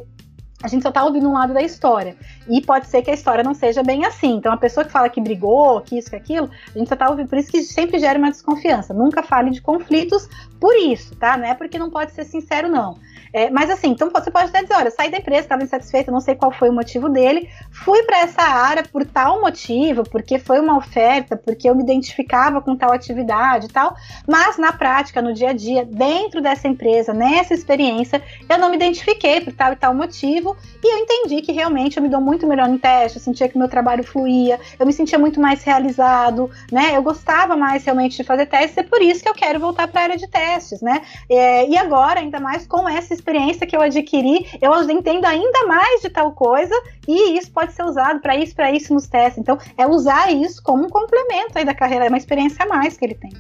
[0.64, 2.16] a gente só tá ouvindo um lado da história.
[2.48, 4.38] E pode ser que a história não seja bem assim.
[4.38, 7.10] Então, a pessoa que fala que brigou, que isso, que aquilo, a gente só tá
[7.10, 7.28] ouvindo.
[7.28, 8.94] Por isso que sempre gera uma desconfiança.
[8.94, 10.30] Nunca fale de conflitos
[10.62, 11.36] por isso, tá?
[11.36, 12.98] Não é porque não pode ser sincero, não.
[13.34, 16.22] É, mas assim, então você pode até dizer, olha, saí da empresa, estava insatisfeito, não
[16.22, 20.60] sei qual foi o motivo dele, fui para essa área por tal motivo, porque foi
[20.60, 23.96] uma oferta, porque eu me identificava com tal atividade e tal,
[24.28, 28.76] mas na prática, no dia a dia, dentro dessa empresa, nessa experiência, eu não me
[28.76, 32.46] identifiquei por tal e tal motivo, e eu entendi que realmente eu me dou muito
[32.46, 36.52] melhor em teste, eu sentia que meu trabalho fluía, eu me sentia muito mais realizado,
[36.72, 36.96] né?
[36.96, 40.02] Eu gostava mais realmente de fazer testes, é por isso que eu quero voltar para
[40.02, 41.02] a área de testes, né?
[41.28, 46.02] É, e agora, ainda mais com essa experiência que eu adquiri, eu entendo ainda mais
[46.02, 46.76] de tal coisa
[47.08, 49.38] e isso pode ser usado para isso, para isso nos testes.
[49.38, 52.98] Então, é usar isso como um complemento aí da carreira, é uma experiência a mais
[52.98, 53.32] que ele tem.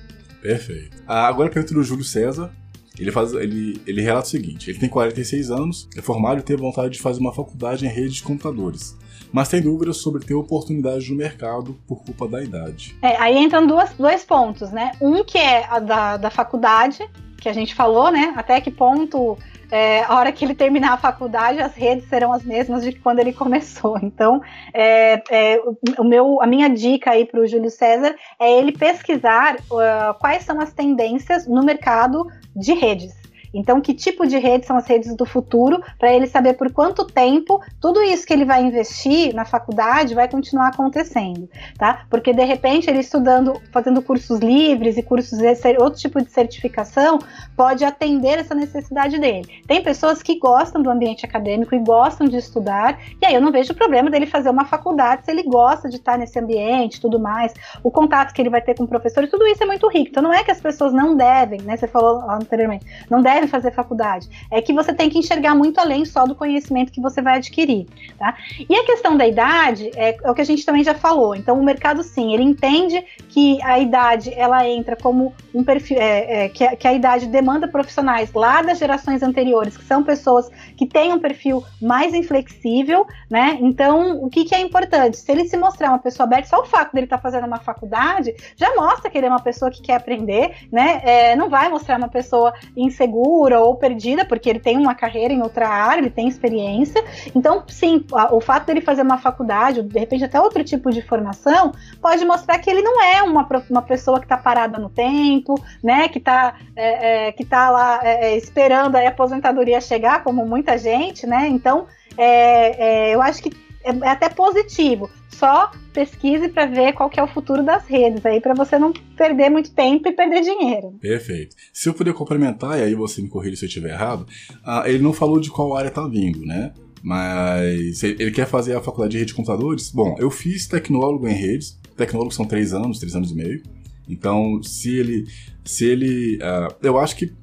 [0.41, 1.04] Perfeito.
[1.06, 2.52] Ah, agora pergunta do Júlio César.
[2.98, 6.56] Ele, faz, ele, ele relata o seguinte: ele tem 46 anos, é formado e tem
[6.56, 8.96] vontade de fazer uma faculdade em rede de computadores
[9.32, 12.96] mas tem dúvidas sobre ter oportunidade no mercado por culpa da idade.
[13.02, 14.91] É, aí entram duas, dois pontos, né?
[15.02, 17.04] Um que é a da, da faculdade,
[17.43, 18.34] que a gente falou, né?
[18.38, 19.38] Até que ponto
[19.74, 23.18] é, a hora que ele terminar a faculdade, as redes serão as mesmas de quando
[23.18, 23.98] ele começou.
[24.04, 24.40] Então,
[24.72, 25.60] é, é,
[25.98, 30.44] o meu, a minha dica aí para o Júlio César é ele pesquisar uh, quais
[30.44, 33.23] são as tendências no mercado de redes.
[33.54, 37.06] Então, que tipo de redes são as redes do futuro, para ele saber por quanto
[37.06, 42.06] tempo tudo isso que ele vai investir na faculdade vai continuar acontecendo, tá?
[42.10, 45.39] Porque de repente ele estudando, fazendo cursos livres e cursos
[45.80, 47.20] outro tipo de certificação,
[47.56, 49.62] pode atender essa necessidade dele.
[49.68, 53.52] Tem pessoas que gostam do ambiente acadêmico e gostam de estudar, e aí eu não
[53.52, 57.54] vejo problema dele fazer uma faculdade se ele gosta de estar nesse ambiente, tudo mais,
[57.84, 60.10] o contato que ele vai ter com o professor, tudo isso é muito rico.
[60.10, 61.78] Então não é que as pessoas não devem, né?
[61.78, 64.29] Você falou anteriormente, não devem fazer faculdade.
[64.51, 67.88] É que você tem que enxergar muito além só do conhecimento que você vai adquirir,
[68.17, 68.36] tá?
[68.69, 71.36] E a questão da idade é, é o que a gente também já falou.
[71.36, 76.45] Então, o mercado, sim, ele entende que a idade, ela entra como um perfil, é,
[76.45, 80.49] é, que, a, que a idade demanda profissionais lá das gerações anteriores, que são pessoas
[80.77, 83.58] que têm um perfil mais inflexível, né?
[83.62, 85.17] Então, o que, que é importante?
[85.17, 87.60] Se ele se mostrar uma pessoa aberta, só o fato dele estar tá fazendo uma
[87.60, 91.01] faculdade já mostra que ele é uma pessoa que quer aprender, né?
[91.03, 95.34] É, não vai mostrar uma pessoa insegura insegura ou perdida, porque ele tem uma carreira
[95.34, 97.04] em outra área, ele tem experiência.
[97.36, 101.02] Então, sim, o fato dele fazer uma faculdade, ou de repente até outro tipo de
[101.02, 105.56] formação, pode mostrar que ele não é uma, uma pessoa que está parada no tempo,
[105.84, 106.08] né?
[106.08, 110.78] Que está é, é, que tá lá é, é, esperando a aposentadoria chegar, como muita
[110.78, 111.48] gente, né?
[111.48, 115.10] Então, é, é, eu acho que é até positivo.
[115.30, 118.93] Só pesquise para ver qual que é o futuro das redes aí, para você não
[119.17, 120.96] perder muito tempo e perder dinheiro.
[121.02, 121.56] Perfeito.
[121.72, 124.26] Se eu puder complementar, e aí você me corrija se eu estiver errado,
[124.65, 126.72] uh, ele não falou de qual área tá vindo, né?
[127.02, 129.91] Mas ele quer fazer a faculdade de rede de computadores?
[129.91, 131.78] Bom, eu fiz tecnólogo em redes.
[131.98, 133.62] Tecnólogo são três anos, três anos e meio.
[134.08, 135.26] Então, se ele.
[135.65, 136.38] Se ele.
[136.38, 137.34] Uh, eu acho que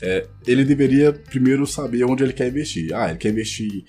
[0.00, 2.94] é, ele deveria primeiro saber onde ele quer investir.
[2.94, 3.84] Ah, ele quer investir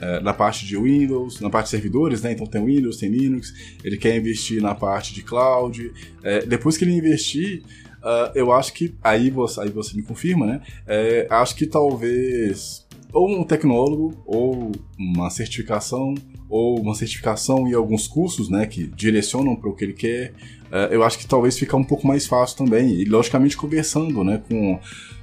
[0.00, 2.32] é, na parte de Windows, na parte de servidores, né?
[2.32, 3.52] Então tem Windows, tem Linux.
[3.84, 5.92] Ele quer investir na parte de cloud.
[6.22, 7.62] É, depois que ele investir,
[8.02, 10.60] uh, eu acho que aí você, aí você me confirma, né?
[10.86, 16.14] É, acho que talvez ou um tecnólogo ou uma certificação
[16.48, 20.32] ou uma certificação e alguns cursos, né, que direcionam para o que ele quer.
[20.70, 24.42] Uh, eu acho que talvez fica um pouco mais fácil também e logicamente conversando, né,
[24.48, 24.78] com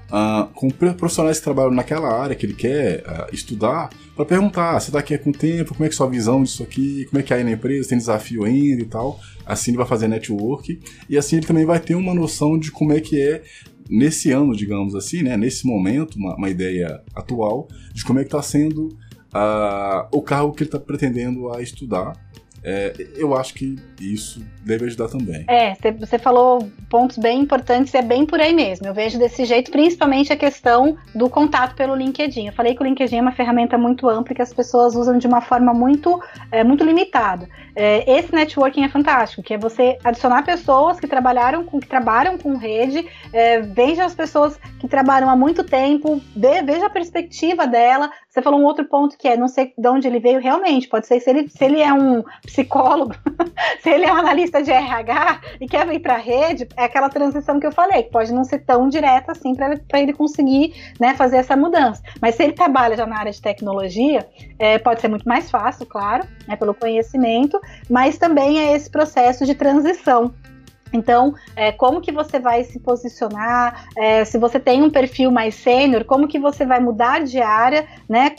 [0.10, 4.80] uh, com profissionais que trabalham naquela área que ele quer uh, estudar, para perguntar, ah,
[4.80, 7.24] você está aqui com tempo, como é que é sua visão disso aqui, como é
[7.24, 9.20] que é aí na empresa, tem desafio ainda e tal.
[9.46, 12.92] Assim ele vai fazer network e assim ele também vai ter uma noção de como
[12.92, 13.42] é que é
[13.90, 18.28] nesse ano, digamos assim, né, nesse momento, uma, uma ideia atual de como é que
[18.28, 18.90] está sendo
[19.34, 22.14] uh, o cargo que ele está pretendendo a estudar
[22.64, 25.46] é, eu acho que isso deve ajudar também.
[25.48, 28.88] É, você falou pontos bem importantes, é bem por aí mesmo.
[28.88, 32.48] Eu vejo desse jeito, principalmente a questão do contato pelo LinkedIn.
[32.48, 35.28] Eu falei que o LinkedIn é uma ferramenta muito ampla que as pessoas usam de
[35.28, 37.48] uma forma muito, é, muito limitada.
[37.76, 42.38] É, esse networking é fantástico, que é você adicionar pessoas que trabalharam com, que trabalham
[42.38, 48.12] com rede, é, veja as pessoas que trabalham há muito tempo, veja a perspectiva dela.
[48.30, 51.08] Você falou um outro ponto que é, não sei de onde ele veio realmente, pode
[51.08, 53.16] ser se ele, se ele é um psicólogo,
[53.82, 57.10] se ele é um analista de RH e quer vir para a rede, é aquela
[57.10, 61.14] transição que eu falei, que pode não ser tão direta assim para ele conseguir né,
[61.16, 62.02] fazer essa mudança.
[62.22, 65.86] Mas se ele trabalha já na área de tecnologia, é, pode ser muito mais fácil,
[65.86, 67.60] claro, né, pelo conhecimento,
[67.90, 70.34] mas também é esse processo de transição
[70.92, 73.86] então, é, como que você vai se posicionar?
[73.96, 77.88] É, se você tem um perfil mais sênior, como que você vai mudar de área,
[78.08, 78.32] né,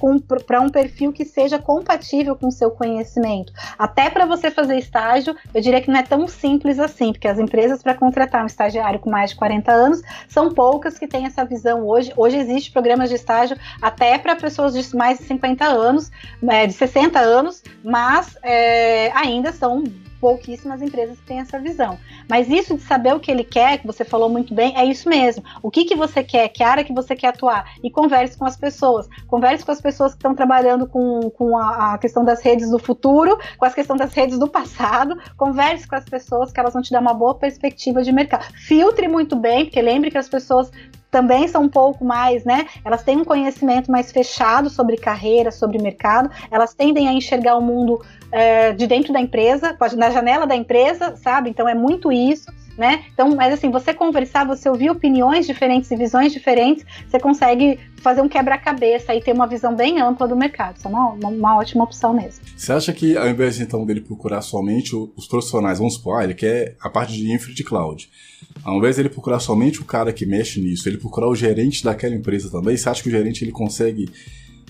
[0.47, 3.53] para um perfil que seja compatível com o seu conhecimento?
[3.79, 7.39] Até para você fazer estágio, eu diria que não é tão simples assim, porque as
[7.39, 11.45] empresas para contratar um estagiário com mais de 40 anos são poucas que têm essa
[11.45, 12.13] visão hoje.
[12.17, 16.11] Hoje existe programas de estágio até para pessoas de mais de 50 anos,
[16.49, 19.85] é, de 60 anos, mas é, ainda são
[20.21, 21.99] pouquíssimas empresas têm essa visão.
[22.29, 25.09] Mas isso de saber o que ele quer, que você falou muito bem, é isso
[25.09, 25.43] mesmo.
[25.63, 28.57] O que, que você quer, que área que você quer atuar, e converse com as
[28.57, 29.09] pessoas.
[29.27, 32.79] Converse com as pessoas que estão trabalhando com, com a, a questão das redes do
[32.79, 35.17] futuro, com a questão das redes do passado.
[35.37, 38.45] Converse com as pessoas que elas vão te dar uma boa perspectiva de mercado.
[38.55, 40.71] Filtre muito bem, porque lembre que as pessoas
[41.11, 42.67] também são um pouco mais, né?
[42.85, 47.61] Elas têm um conhecimento mais fechado sobre carreira, sobre mercado, elas tendem a enxergar o
[47.61, 51.51] mundo é, de dentro da empresa, na janela da empresa, sabe?
[51.51, 52.51] Então é muito isso.
[52.81, 53.05] Né?
[53.13, 58.23] Então, mas assim, você conversar, você ouvir opiniões diferentes e visões diferentes, você consegue fazer
[58.23, 60.79] um quebra-cabeça e ter uma visão bem ampla do mercado.
[60.79, 62.43] Isso é uma, uma, uma, ótima opção mesmo.
[62.57, 66.33] Você acha que ao invés então dele procurar somente os profissionais, vamos supor, ah, ele
[66.33, 68.09] quer a parte de infra de cloud.
[68.65, 72.15] Ao invés dele procurar somente o cara que mexe nisso, ele procurar o gerente daquela
[72.15, 74.09] empresa também, você acha que o gerente ele consegue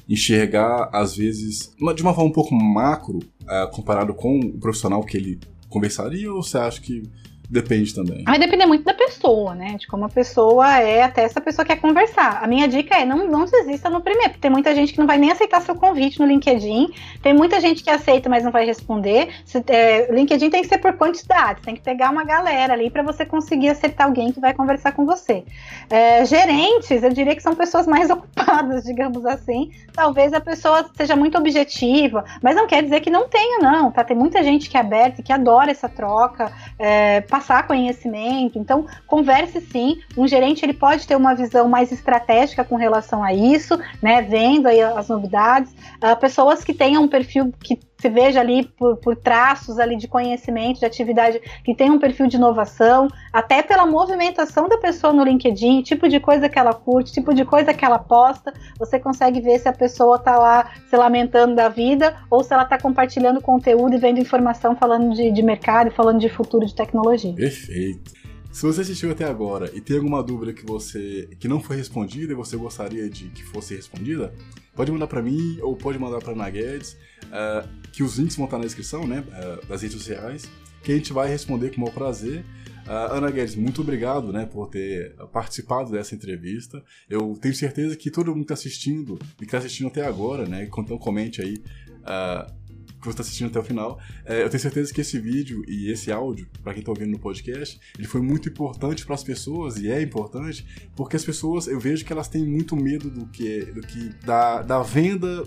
[0.09, 5.17] enxergar, às vezes, de uma forma um pouco macro, uh, comparado com o profissional que
[5.17, 7.05] ele conversaria, ou você acha que
[7.51, 8.23] Depende também.
[8.23, 9.77] Vai depender muito da pessoa, né?
[9.77, 12.39] De como a pessoa é, até essa pessoa quer conversar.
[12.41, 15.07] A minha dica é não, não desista no primeiro, porque tem muita gente que não
[15.07, 18.65] vai nem aceitar seu convite no LinkedIn, tem muita gente que aceita, mas não vai
[18.65, 19.31] responder.
[19.45, 23.03] Se, é, LinkedIn tem que ser por quantidade, tem que pegar uma galera ali para
[23.03, 25.43] você conseguir acertar alguém que vai conversar com você.
[25.89, 29.73] É, gerentes, eu diria que são pessoas mais ocupadas, digamos assim.
[29.93, 34.05] Talvez a pessoa seja muito objetiva, mas não quer dizer que não tenha, não, tá?
[34.05, 36.53] Tem muita gente que é aberta, que adora essa troca.
[36.79, 38.59] É, passar conhecimento.
[38.59, 39.99] Então, converse sim.
[40.17, 44.21] Um gerente ele pode ter uma visão mais estratégica com relação a isso, né?
[44.21, 45.73] Vendo aí as novidades.
[45.73, 50.09] Uh, pessoas que tenham um perfil que se veja ali por, por, traços ali de
[50.09, 55.25] conhecimento, de atividade que tem um perfil de inovação, até pela movimentação da pessoa no
[55.25, 59.41] LinkedIn, tipo de coisa que ela curte, tipo de coisa que ela posta, você consegue
[59.41, 63.41] ver se a pessoa está lá se lamentando da vida ou se ela está compartilhando
[63.41, 67.35] conteúdo e vendo informação falando de, de mercado, falando de futuro de tecnologia.
[67.35, 68.21] Perfeito.
[68.53, 72.33] Se você assistiu até agora e tem alguma dúvida que você que não foi respondida
[72.33, 74.35] e você gostaria de que fosse respondida,
[74.81, 78.47] pode mandar para mim ou pode mandar para Ana Guedes, uh, que os links vão
[78.47, 80.51] estar na descrição, né, uh, das redes sociais,
[80.83, 82.43] que a gente vai responder com o maior prazer.
[82.87, 86.83] Uh, Ana Guedes, muito obrigado né, por ter participado dessa entrevista.
[87.11, 90.47] Eu tenho certeza que todo mundo que está assistindo e que está assistindo até agora,
[90.47, 91.63] né, então comente aí
[91.99, 92.51] uh,
[93.01, 93.99] que você está assistindo até o final.
[94.25, 97.19] É, eu tenho certeza que esse vídeo e esse áudio, para quem está ouvindo no
[97.19, 101.81] podcast, ele foi muito importante para as pessoas e é importante porque as pessoas, eu
[101.81, 105.45] vejo que elas têm muito medo do que, do que da, da venda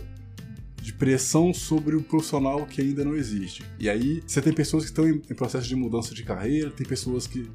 [0.82, 3.64] de pressão sobre o profissional que ainda não existe.
[3.80, 6.86] E aí você tem pessoas que estão em, em processo de mudança de carreira, tem
[6.86, 7.50] pessoas que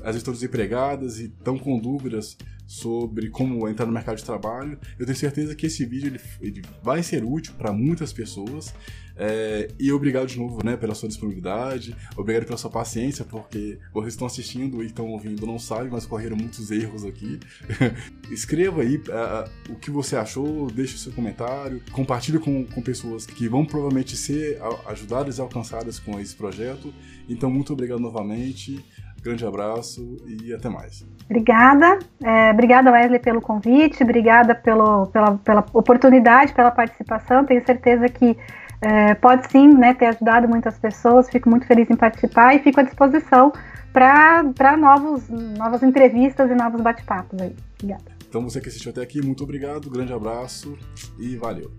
[0.00, 2.36] às vezes estão desempregadas e estão com dúvidas
[2.72, 4.78] sobre como entrar no mercado de trabalho.
[4.98, 8.72] Eu tenho certeza que esse vídeo ele, ele vai ser útil para muitas pessoas.
[9.14, 14.14] É, e obrigado de novo né, pela sua disponibilidade, obrigado pela sua paciência, porque vocês
[14.14, 17.38] estão assistindo e estão ouvindo, não sabem, mas correram muitos erros aqui.
[18.32, 23.46] Escreva aí uh, o que você achou, deixe seu comentário, compartilhe com, com pessoas que
[23.50, 26.92] vão provavelmente ser ajudadas e alcançadas com esse projeto.
[27.28, 28.82] Então, muito obrigado novamente.
[29.22, 31.06] Grande abraço e até mais.
[31.24, 31.98] Obrigada.
[32.22, 34.02] É, obrigada, Wesley, pelo convite.
[34.02, 37.44] Obrigada pelo, pela, pela oportunidade, pela participação.
[37.44, 38.36] Tenho certeza que
[38.80, 41.30] é, pode sim né, ter ajudado muitas pessoas.
[41.30, 43.52] Fico muito feliz em participar e fico à disposição
[43.92, 47.54] para novas entrevistas e novos bate-papos aí.
[47.74, 48.12] Obrigada.
[48.28, 49.88] Então, você que assistiu até aqui, muito obrigado.
[49.88, 50.76] Grande abraço
[51.18, 51.70] e valeu.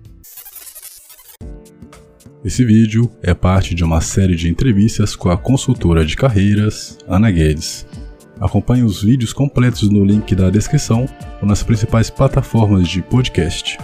[2.44, 7.32] Esse vídeo é parte de uma série de entrevistas com a consultora de carreiras Ana
[7.32, 7.88] Guedes.
[8.38, 11.08] Acompanhe os vídeos completos no link da descrição
[11.42, 13.78] ou nas principais plataformas de podcast.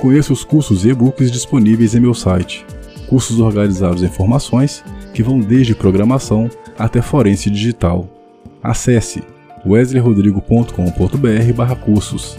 [0.00, 2.66] Conheça os cursos e e-books disponíveis em meu site.
[3.06, 4.82] Cursos organizados em formações
[5.14, 8.12] que vão desde programação até forense digital.
[8.60, 9.22] Acesse
[9.64, 12.36] wesleyrodrigo.com.br/cursos.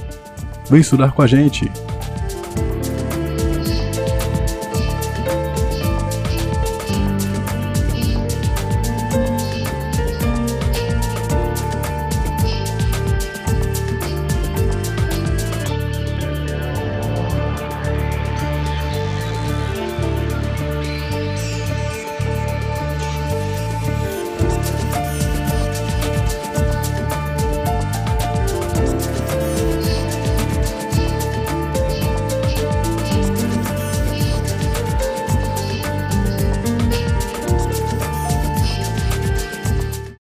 [0.69, 1.71] Vem estudar com a gente!